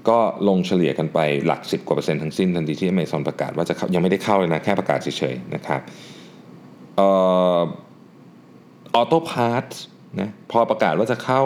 [0.10, 5.82] ก็ลงเฉลี่ยกันไปหลัก 10 กว่าเปอร์เซ็นต์ทั้งสิ้นทันทีที่ Amazon ประกาศว่าจะเขายังไม่ได้เข้าเลยนะ แค่ประกาศเฉยๆนะครับ
[7.00, 7.02] อ
[7.58, 7.62] อ
[8.96, 9.68] auto part
[10.20, 11.44] นะพอประกาศว่าจะเข้า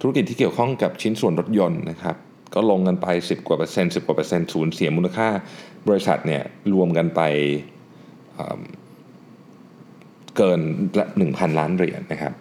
[0.00, 2.16] ธุรกิจที่เกี่ยวข้องกับชิ้นส่วนรถยนต์นะครับ
[2.54, 5.28] ก็ลงกันไป 10 กว่าเปอร์เซ็นต์10 กว่าเปอร์เซ็นต์สูญเสียมูลค่า
[5.88, 7.22] บริษัทเนี่ยรวมกันไป
[10.36, 10.60] เกิน
[11.10, 12.32] 1,000ล้านเหรียญนะครับ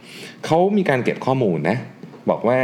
[0.45, 1.77] เขามีการเก็บข้อมูลนะ
[2.29, 2.59] บอกว่า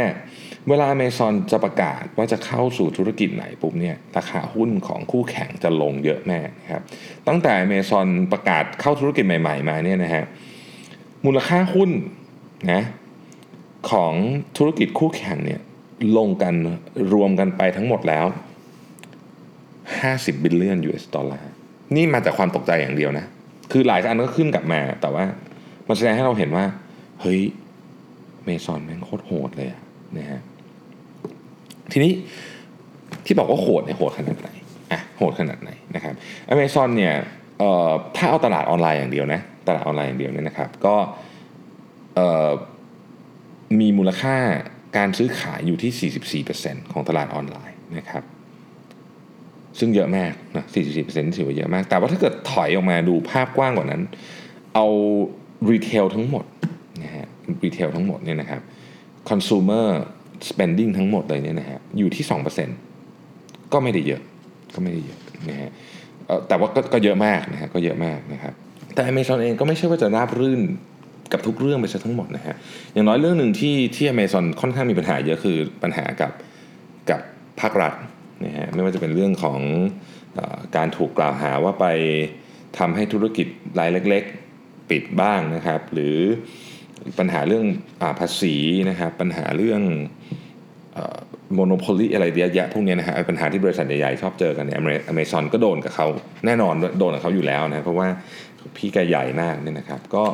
[0.68, 6.38] เวลา Amazon จะประกาศว่าจะเข้าสู่ธุรกิจไหนปุ๊บเนี่ยราคาหุ้นของคู่แข่งจะลงเยอะแม่
[6.72, 6.82] ครับ
[7.28, 10.24] ตั้งแต่ Amazon ประกาศเข้าธุรกิจใหม่ ๆ มาเนี่ยนะฮะ
[11.24, 11.90] มูลค่าหุ้น
[12.72, 12.82] นะ
[13.90, 14.12] ของ
[14.58, 15.60] ธุรกิจคู่แข่งเนี่ย
[16.16, 16.54] ลงกัน
[17.12, 18.26] รวมกันไปทั้งหมดแล้ว
[19.94, 21.53] 50 billion US dollar
[21.96, 23.26] นี่มาจากความตกใจอย่างเดียวนะ
[23.72, 25.24] คือหลายอันก็ขึ้นกลับมา แต่ว่า
[25.88, 26.64] มันแสดงให้เราเห็นว่า
[27.20, 27.40] เฮ้ย
[28.44, 29.80] เมซอนแม่งโคตรโหดเลยอะ
[30.16, 30.40] นะฮะ
[31.92, 32.12] ทีนี้
[33.24, 34.48] ที่บอกว่าโหดเนี่ยโหดขนาดไหน
[34.92, 36.14] อะโหดขนาดไหนนะครับ
[36.48, 37.14] อเมซอนเนี่ย
[37.58, 40.96] เอ่อถ้าเอาตลาดออนไลน์อย่างเดียวนะตลาดออนไลน์อย่างเดียวเนี่ยนะครับ ก็
[42.14, 42.50] เอ่อ
[43.80, 44.36] มีมูลค่า
[44.96, 48.22] การซื้อขายอยู่ที่ 44%ของตลาดออนไลน์นะครับ
[49.78, 50.64] ซึ่งเยอะมากนะ
[51.00, 54.02] 44%ถือว่าเยอะมาก แต่ว่าถ้าเกิดถอยออกมาดูภาพกว้างกว่านั้น
[54.74, 54.86] เอา
[55.70, 56.44] รีเทลทั้งหมด
[57.02, 57.26] นะฮะ
[57.64, 58.62] รีเทลทั้งหมดเนี่ยนะครับ
[59.30, 59.86] consumer
[60.48, 62.24] spending ทั้งหมดเลยเนี่ยนะฮะอยู่ที่
[62.98, 64.22] 2%ก็ไม่ได้เยอะ
[64.74, 65.70] ก็ไม่ได้เยอะนะฮะ
[66.48, 68.54] แต่ว่าก็เยอะมากนะฮะก็เยอะมากนะครับ
[68.94, 70.60] แต่ Amazon เองก็ไม่ใช่ว่าจะราบรื่น
[71.32, 72.54] กับทุกเรื่องไปซะทั้งหมดนะฮะ
[72.92, 76.32] อย่างน้อยเรื่องหนึ่งที่ที่ Amazon ค่อนข้างมีปัญหาเยอะคือปัญหากับ
[77.10, 77.20] กับ
[77.60, 77.92] ภาครัฐ
[78.44, 79.60] นะฮะไม่ว่าจะเป็นเรื่องของ
[80.38, 80.40] อ
[80.76, 81.86] การถูกกล่าวหาว่าไป
[82.78, 83.46] ทำให้ธุรกิจ
[83.78, 84.24] รายเล็ก
[84.56, 86.16] ๆ ปิดบ้างนะครับ หรือ
[87.18, 87.64] ปัญหาเรื่อง
[88.02, 88.54] ภาษี
[88.90, 89.82] นะครับปัญหาเรื่อง
[91.54, 96.06] monopoly อะไรเยอะแยะพวกนี้นะฮะปัญหาที่บริษัทใหญ่ๆชอบเจอกันเนี่ยอเมซอนก็โดนกับเขา
[96.46, 98.08] แน่นอนโดนกับเขาอยู่แล้วนะเพราะว่า
[98.76, 100.24] พี่แกใหญ่มากเนี่ยนะครับ ก็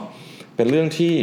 [0.56, 1.14] เป็นเรื่องที่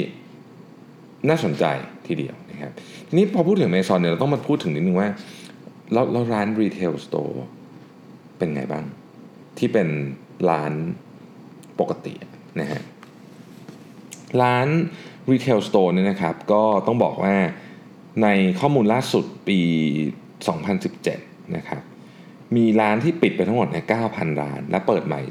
[1.30, 1.66] น่าสนใจ
[2.08, 2.72] ทีเดียวนะครับ
[3.08, 5.10] ทีนี้พอพูดถึงอเมซอนเนี่ยเราต้องมาพูดถึงนิดนึงว่า
[5.92, 7.46] แล้วแล้วร้าน retail store
[8.38, 8.86] เป็นไงบ้าง
[9.58, 9.88] ที่เป็น
[10.50, 10.74] ร้าน
[11.80, 12.14] ปกติ
[12.60, 12.82] นะฮะ
[14.42, 14.68] ร้าน
[15.32, 17.36] รีเทลสโตร์เนี่ยนะครับ ก็ต้องบอกว่า
[18.24, 18.28] ใน
[18.60, 19.60] ข้อมูลล่าสุดปี
[20.78, 21.82] 2017 นะครับ
[22.56, 23.78] มีร้านที่ปิดไปทั้งหมดใน
[24.10, 25.22] 9,000 ร้าน และเปิดใหม่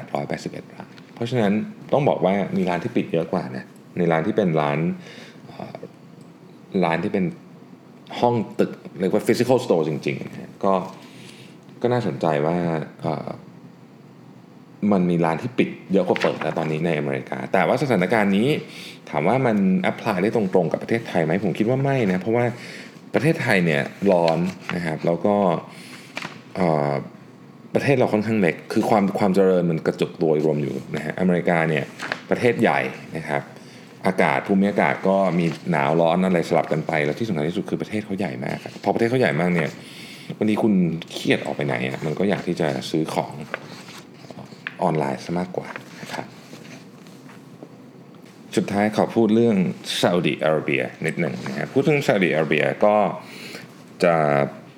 [0.00, 1.52] 4,881 ร้าน เพราะฉะนั้น
[1.92, 3.64] ต้องบอกว่ามีร้านที่ปิดเยอะกว่านะ
[3.96, 4.78] ในร้านที่เป็นร้าน
[6.84, 7.24] ร้านที่เป็น
[8.20, 10.74] ห้องตึกเรียกว่า physical store จริงๆ ก็
[11.82, 12.56] ก็น่าสนใจว่า
[14.92, 18.48] มันมีร้านที่ปิดเยอะกว่าเปิดแล้วตอนนี้ในอเมริกา แต่ว่าสถานการณ์นี้
[19.10, 22.44] ถามว่ามันแอพพลายได้ตรงๆกับประเทศไทยไหมผมคิดว่าไม่นะ เพราะว่า
[23.14, 24.38] ประเทศไทยเนี่ยร้อน
[24.76, 25.36] นะครับ แล้วก็
[27.74, 31.84] ประเทศเราค่อนข้างเล็ก คือความความเจริญมันกระจุกตัวรวมอยู่นะฮะอเมริกาเนี่ย
[32.30, 32.80] ประเทศใหญ่
[33.16, 33.42] นะครับ
[34.06, 39.70] อากาศภูมิอากาศก็มีหนาวร้อนอะไรสลับกันไป แล้วที่สำคัญที่สุดคือประเทศเขาใหญ่มาก พอประเทศเขาใหญ่มากเนี่ย
[40.38, 40.74] วันนี้คุณ
[41.12, 43.32] เครียดออกไปไหนอะมันก็อยากที่จะซื้อของ
[44.82, 45.68] ออนไลน์ซะมากกว่า
[46.02, 46.26] นะครับ
[48.56, 49.56] สุดท้ายขอพูดเรื่อง
[50.00, 52.96] ซาอุดีอาระเบียนิดหนึ่งนะครพูดถึงซาอุดีอาระเบียก็
[54.04, 54.14] จะ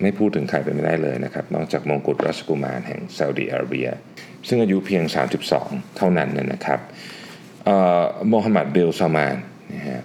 [0.02, 3.88] ไม่พูดถึงใครไปไม่ได้เลยนะครับ นอกจากมงกุฎราชกุมารแห่งซาอุดีอาระเบีย
[4.48, 5.02] ซึ่งอายุเพียง
[5.50, 6.80] 32 เท่านั้นนะครับ
[8.28, 9.36] โมฮัมหมัดบิลซามาน
[9.74, 10.00] นะฮะ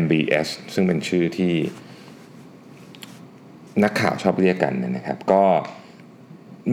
[0.00, 1.52] MBS ซึ่งเป็นชื่อที่
[3.84, 5.44] นักข่าวชอบเรียกกันนะครับ ก็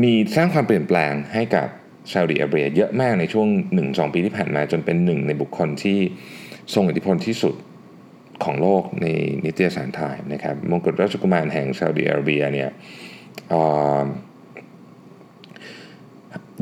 [0.04, 1.68] มีสร้างความเปลี่ยนแปลงให้กับ
[2.12, 3.48] ซาอุดิอาระเบียเยอะมากในช่วง
[3.82, 6.00] 1-2 ปีที่ผ่านมาจนเป็นหนึ่งในบุคคลที่
[6.74, 7.56] ทรงอิทธิพลที่สุด
[8.44, 9.08] ของโลกใน
[9.46, 12.70] นิตยสารไทยนะครับมงกุฎราชกุมารแห่งซาอุดิอาระเบียเนี่ย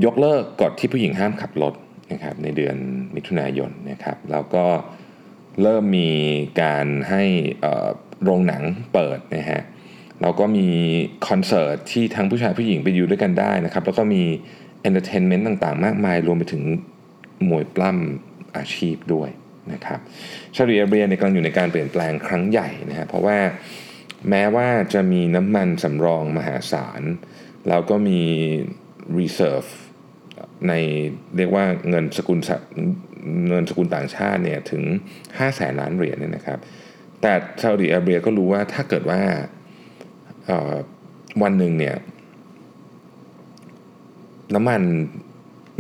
[0.06, 1.74] ยกเลิกกฎที่ผู้หญิงห้ามขับรถ
[2.14, 2.76] นะครับในเดือน
[3.16, 4.66] มิถุนายนนะครับแล้วก็
[5.62, 6.12] เริ่มมี
[6.62, 7.24] การให้
[8.24, 9.62] โรงหนังเปิดนะฮะ
[10.22, 10.68] แล้วก็มี
[11.28, 14.24] คอนเสิร์ตที่ทั้งผู้ชายผู้หญิงไปอยู่ด้วยกันได้นะครับแล้วก็มี
[14.82, 16.64] entertainment ต่างๆ มากมายรวมไปถึง
[17.50, 19.30] มวยปล้ำอาชีพด้วย
[19.74, 20.00] นะครับ
[20.56, 23.38] ซาอุดิอาระเบียเนี่ยกำลังอยู่ในการเปลี่ยนแปลงครั้งใหญ่นะฮะเพราะว่า
[24.30, 27.02] แม้ว่าจะมีน้ำมันสำรองมหาศาล
[27.68, 28.22] แล้วก็มี
[29.18, 29.70] reserve
[30.68, 30.74] ใน
[31.38, 32.40] เรียกว่าเงินสกุล
[33.50, 34.84] เงินสกุลต่างชาติเนี่ยถึง
[35.18, 36.60] 5 0 0แสนล้านเหรียญเนี่ยนะครับ
[37.22, 39.22] แต่ซาอุดิอาระเบียก็รู้ว่าถ้าเกิดว่า
[41.44, 41.96] วันหนึ่งเนี่ย
[44.56, 44.82] น้ำมัน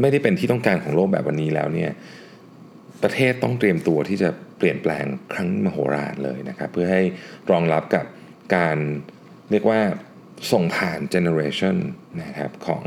[0.01, 1.91] ไม่ได้เป็นที่ต้องการของโลกแบบวันนี้แล้วเนี่ย
[3.03, 7.03] ประเทศต้องเตรียมตัวที่จะเปลี่ยนแปลงครั้งมโหฬารเลยนะครับ เพื่อให้
[7.51, 8.05] รองรับกับ
[8.55, 8.77] การ
[9.51, 9.79] เรียกว่า
[10.51, 11.75] ส่งผ่านเจเนอเรชัน
[12.21, 12.83] นะครับของ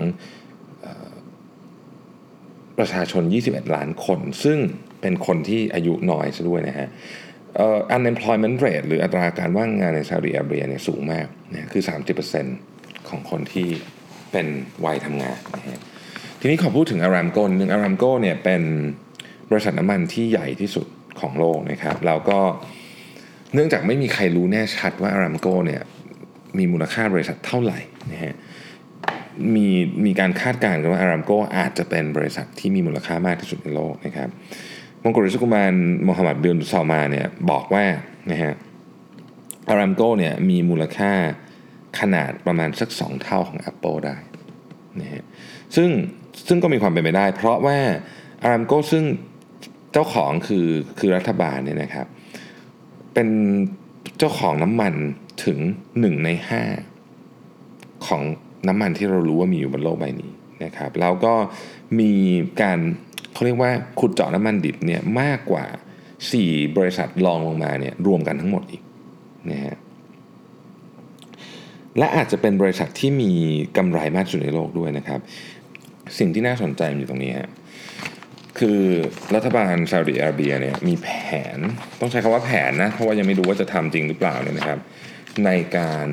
[2.79, 4.59] ประชาชน 21 ล้านคน ซึ่ง
[5.01, 6.89] เป็นคนที่อายุน้อยซะด้วยนะฮะ
[7.59, 7.63] อ
[7.97, 11.83] unemployment rate หรืออัตราการว่างงานในซาอุดิอาระเบียเนี่ยสูงมากนะคือ
[12.45, 13.69] 30%ของคนที่
[14.33, 14.47] เป็น
[14.85, 15.81] วัยทำงานนะฮะ
[16.41, 18.63] ทีนี้ขอพูดถึงอารามโกนหนึ่งอารามโกเนี่ยเป็น
[19.51, 20.87] บริษัทน้ำมันที่ใหญ่ที่สุด
[21.21, 22.41] ของโลกนะครับแล้วก็
[23.55, 25.83] เนื่องจากไม่มีใครรู้แน่ชัดว่าอารามโกเนี่ย
[26.59, 27.79] มีมูลค่าบริษัทเท่าไหร่
[28.13, 28.35] นะฮะ
[29.55, 29.67] มี
[30.05, 34.29] มีการคาดการณ์กันว่าอารามโกอาจจะเป็นบริษัทที่มีมูลค่ามากที่สุดในโลกนะครับ
[35.03, 35.73] มงกุฎราชกุมาร
[36.05, 37.85] โมฮัมหมัดบินซอมาเนี่ยบอกว่า
[38.31, 38.55] นะฮะ
[39.69, 41.13] อารามโกเนี่ยมีมูลค่า
[42.01, 44.17] ขนาดประมาณสัก 2 เท่าของ Apple ได้
[45.01, 45.23] นะฮะ
[45.77, 45.89] ซึ่ง
[46.49, 47.79] ซึ่งก็มีความเป็นไปได้ เพราะว่า
[48.43, 49.05] อารามโกซึ่ง
[49.93, 50.69] เจ้าของคือ
[50.99, 52.07] คือรัฐบาลเนี่ยนะครับ
[53.15, 53.29] เป็น
[54.19, 54.95] เจ้าของน้ำมัน
[55.45, 55.59] ถึง
[55.91, 56.29] 1 ใน
[57.19, 58.23] 5 ของ
[58.69, 60.31] น้ำมันที่เรารู้ว่ามีอยู่บนโลกใบนี้
[60.65, 61.35] นะครับแล้วก็
[62.01, 62.13] มี
[62.63, 62.79] การ
[63.33, 65.65] เขาเรียกว่าขุดเจาะน้ำมันดิบเนี่ยมากกว่า
[66.21, 68.83] 4 บริษัทรองลงมาเนี่ยรวมกันทั้งหมดอีก
[69.51, 69.77] นะฮะ
[71.99, 73.33] และอาจจะเป็นบริษัทที่มี
[73.77, 75.21] กำไรมากสุดในโลกด้วยนะครับ
[76.19, 77.51] สิ่งที่น่าสนใจอยู่ตรงนี้ฮะ
[78.59, 78.83] คือ
[79.35, 81.09] รัฐบาลซาอุดิอาระเบียเนี่ยมีแผ
[81.57, 81.59] น
[82.01, 84.79] ต้องใช้คำว่าแผนนะ เพราะว่ายังไม่รู้ว่าจะทำจริงหรือเปล่าเนี่ยนะครับ
[85.45, 86.09] ในการ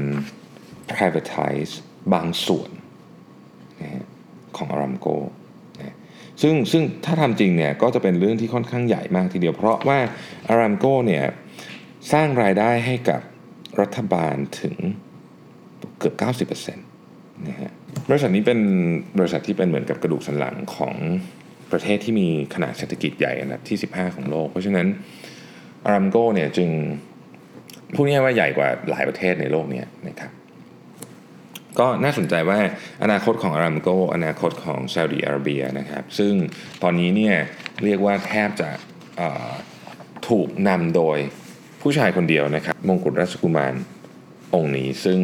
[0.93, 1.71] privatize
[2.13, 2.69] บางส่วน
[3.81, 4.03] นะ
[4.57, 5.07] ของอารามโก
[5.79, 5.95] นะ
[6.41, 9.99] ซึ่งซึ่งถ้าทำจริงเนี่ยก็จะเป็นเรื่องที่ค่อนข้างใหญ่มากทีเดียว เพราะว่า
[10.49, 11.25] อารามโกเนี่ย
[12.13, 13.21] สร้างรายได้ให้กับ
[13.81, 14.75] รัฐบาลถึง
[15.99, 16.11] เกือ
[16.47, 17.71] บ 90%นะฮะ
[18.09, 18.59] บริษัทนี้เป็น
[19.17, 20.95] บริษัทที่เป็นเหมือนกับกระดูกสันหลังของ
[21.71, 24.87] ประเทศที่มีขนาดเศรษฐกิจใหญ่อันดับที่ 15 ของโลก เพราะฉะนั้น
[25.85, 26.69] อารามโกเนี่ยจึง
[27.93, 30.31] พูดง่ายว่าใหญ่กว่าหลายประเทศในโลกนี้นะครับ
[31.79, 32.59] ก็น่าสนใจว่า
[33.03, 36.33] อนาคตของอารามโกอนาคตของซาอุดีอาระเบียนะครับซึ่ง
[36.83, 37.35] ตอนนี้เนี่ย
[37.83, 38.69] เรียกว่าแทบจะ
[40.29, 41.17] ถูกนำโดย
[41.81, 43.73] ผู้ชายคนเดียวนะครับมงกุฎราชกุมาร
[44.55, 45.19] องค์นี้ซึ่ง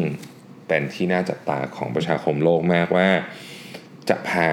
[0.68, 3.08] เป็นที่น่าจับตาของประชาคมโลกมากว่า
[4.08, 4.48] จะพา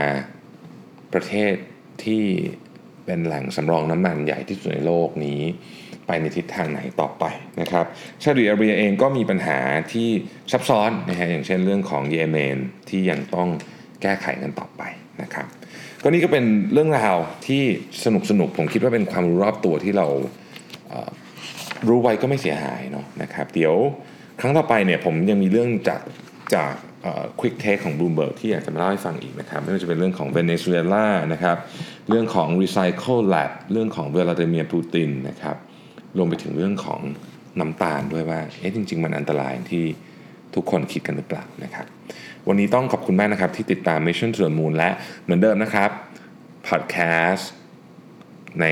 [1.14, 1.54] ประเทศ
[2.04, 2.24] ที่
[3.06, 5.42] เป็นแหล่งสำรองน้ำมันใหญ่ที่สุดในโลกนี้
[6.08, 7.24] ไปในทิศทางไหนต่อไป
[7.62, 7.86] นะครับ
[8.24, 9.58] ซาอุดิอาระเบียเองก็มีปัญหา
[9.94, 10.10] ที่
[10.52, 12.58] ซับซ้อนนะฮะอย่างเช่นเรื่องของเยเมน
[12.90, 13.50] ที่ยังต้อง
[14.02, 14.82] แก้ไขกันต่อไป
[15.22, 15.48] นะครับ
[16.04, 17.18] ก็นี่ก็เป็นเรื่องราว
[17.48, 17.64] ที่
[18.04, 20.08] สนุกสนุกผมคิดว่าเป็นความรู้รอบตัวที่เรา
[21.88, 23.74] รู้ไว้ก็ไม่เสียหายเนาะนะครับเดี๋ยว
[24.40, 26.02] ครั้งต่อไปเนี่ยผมยังมีเรื่องจาก
[26.56, 26.74] จาก
[27.40, 31.58] ควิกเทคของ Bloomberg ที่อยากจะมาเล่าให้ฟังอีกนะครับไม่ว่าจะเป็นเรื่องของเวเนซุเอลานะครับ
[32.10, 35.58] เรื่องของ Recycle Lab เรื่องของเวลาเดเมียปูตินนะครับ
[36.18, 37.02] รวมไปถึงเรื่องของ
[37.60, 39.86] น้ำตาลด้วยว่าเอ๊ะจริง ๆ มันอันตรายที่
[40.56, 41.86] ทุกคนคิดกันหรือเปล่านะครับ
[42.48, 44.90] วันนี้ต้องขอบคุณมากนะครับที่ติดตาม Mission to the Moon และ
[45.24, 45.90] เหมือนเดิมนะครับ
[46.68, 47.44] Podcast
[48.62, 48.66] ใน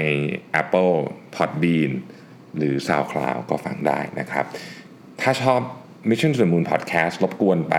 [0.62, 0.96] Apple
[1.36, 1.92] Podbean
[2.58, 4.46] หรือ SoundCloud ก็ฟังได้นะครับ
[5.22, 5.62] ถ้าชอบ
[6.10, 7.76] Mission to the Moon Podcast รบกวนไป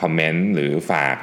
[0.00, 1.16] comment หรือฝาก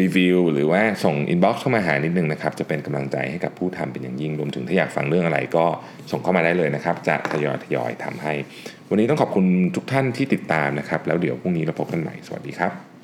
[0.00, 5.64] รีวิวหรือว่าส่ง inbox เข้ามาหานิดนึงนะครับ จะเป็นกำลังใจให้กับผู้ทำเป็นอย่างยิ่ง รวมถึงถ้าอยากฟังเรื่องอะไรก็
[6.10, 8.32] ส่งเข้ามาได้เลยนะครับ จะทยอยทยอยทำให้
[8.90, 9.44] วันนี้ต้องขอบคุณ
[9.76, 12.95] ทุกท่านที่ติดตามนะครับ แล้วเดี๋ยวพรุ่งนี้เราพบกันใหม่ สวัสดีครับ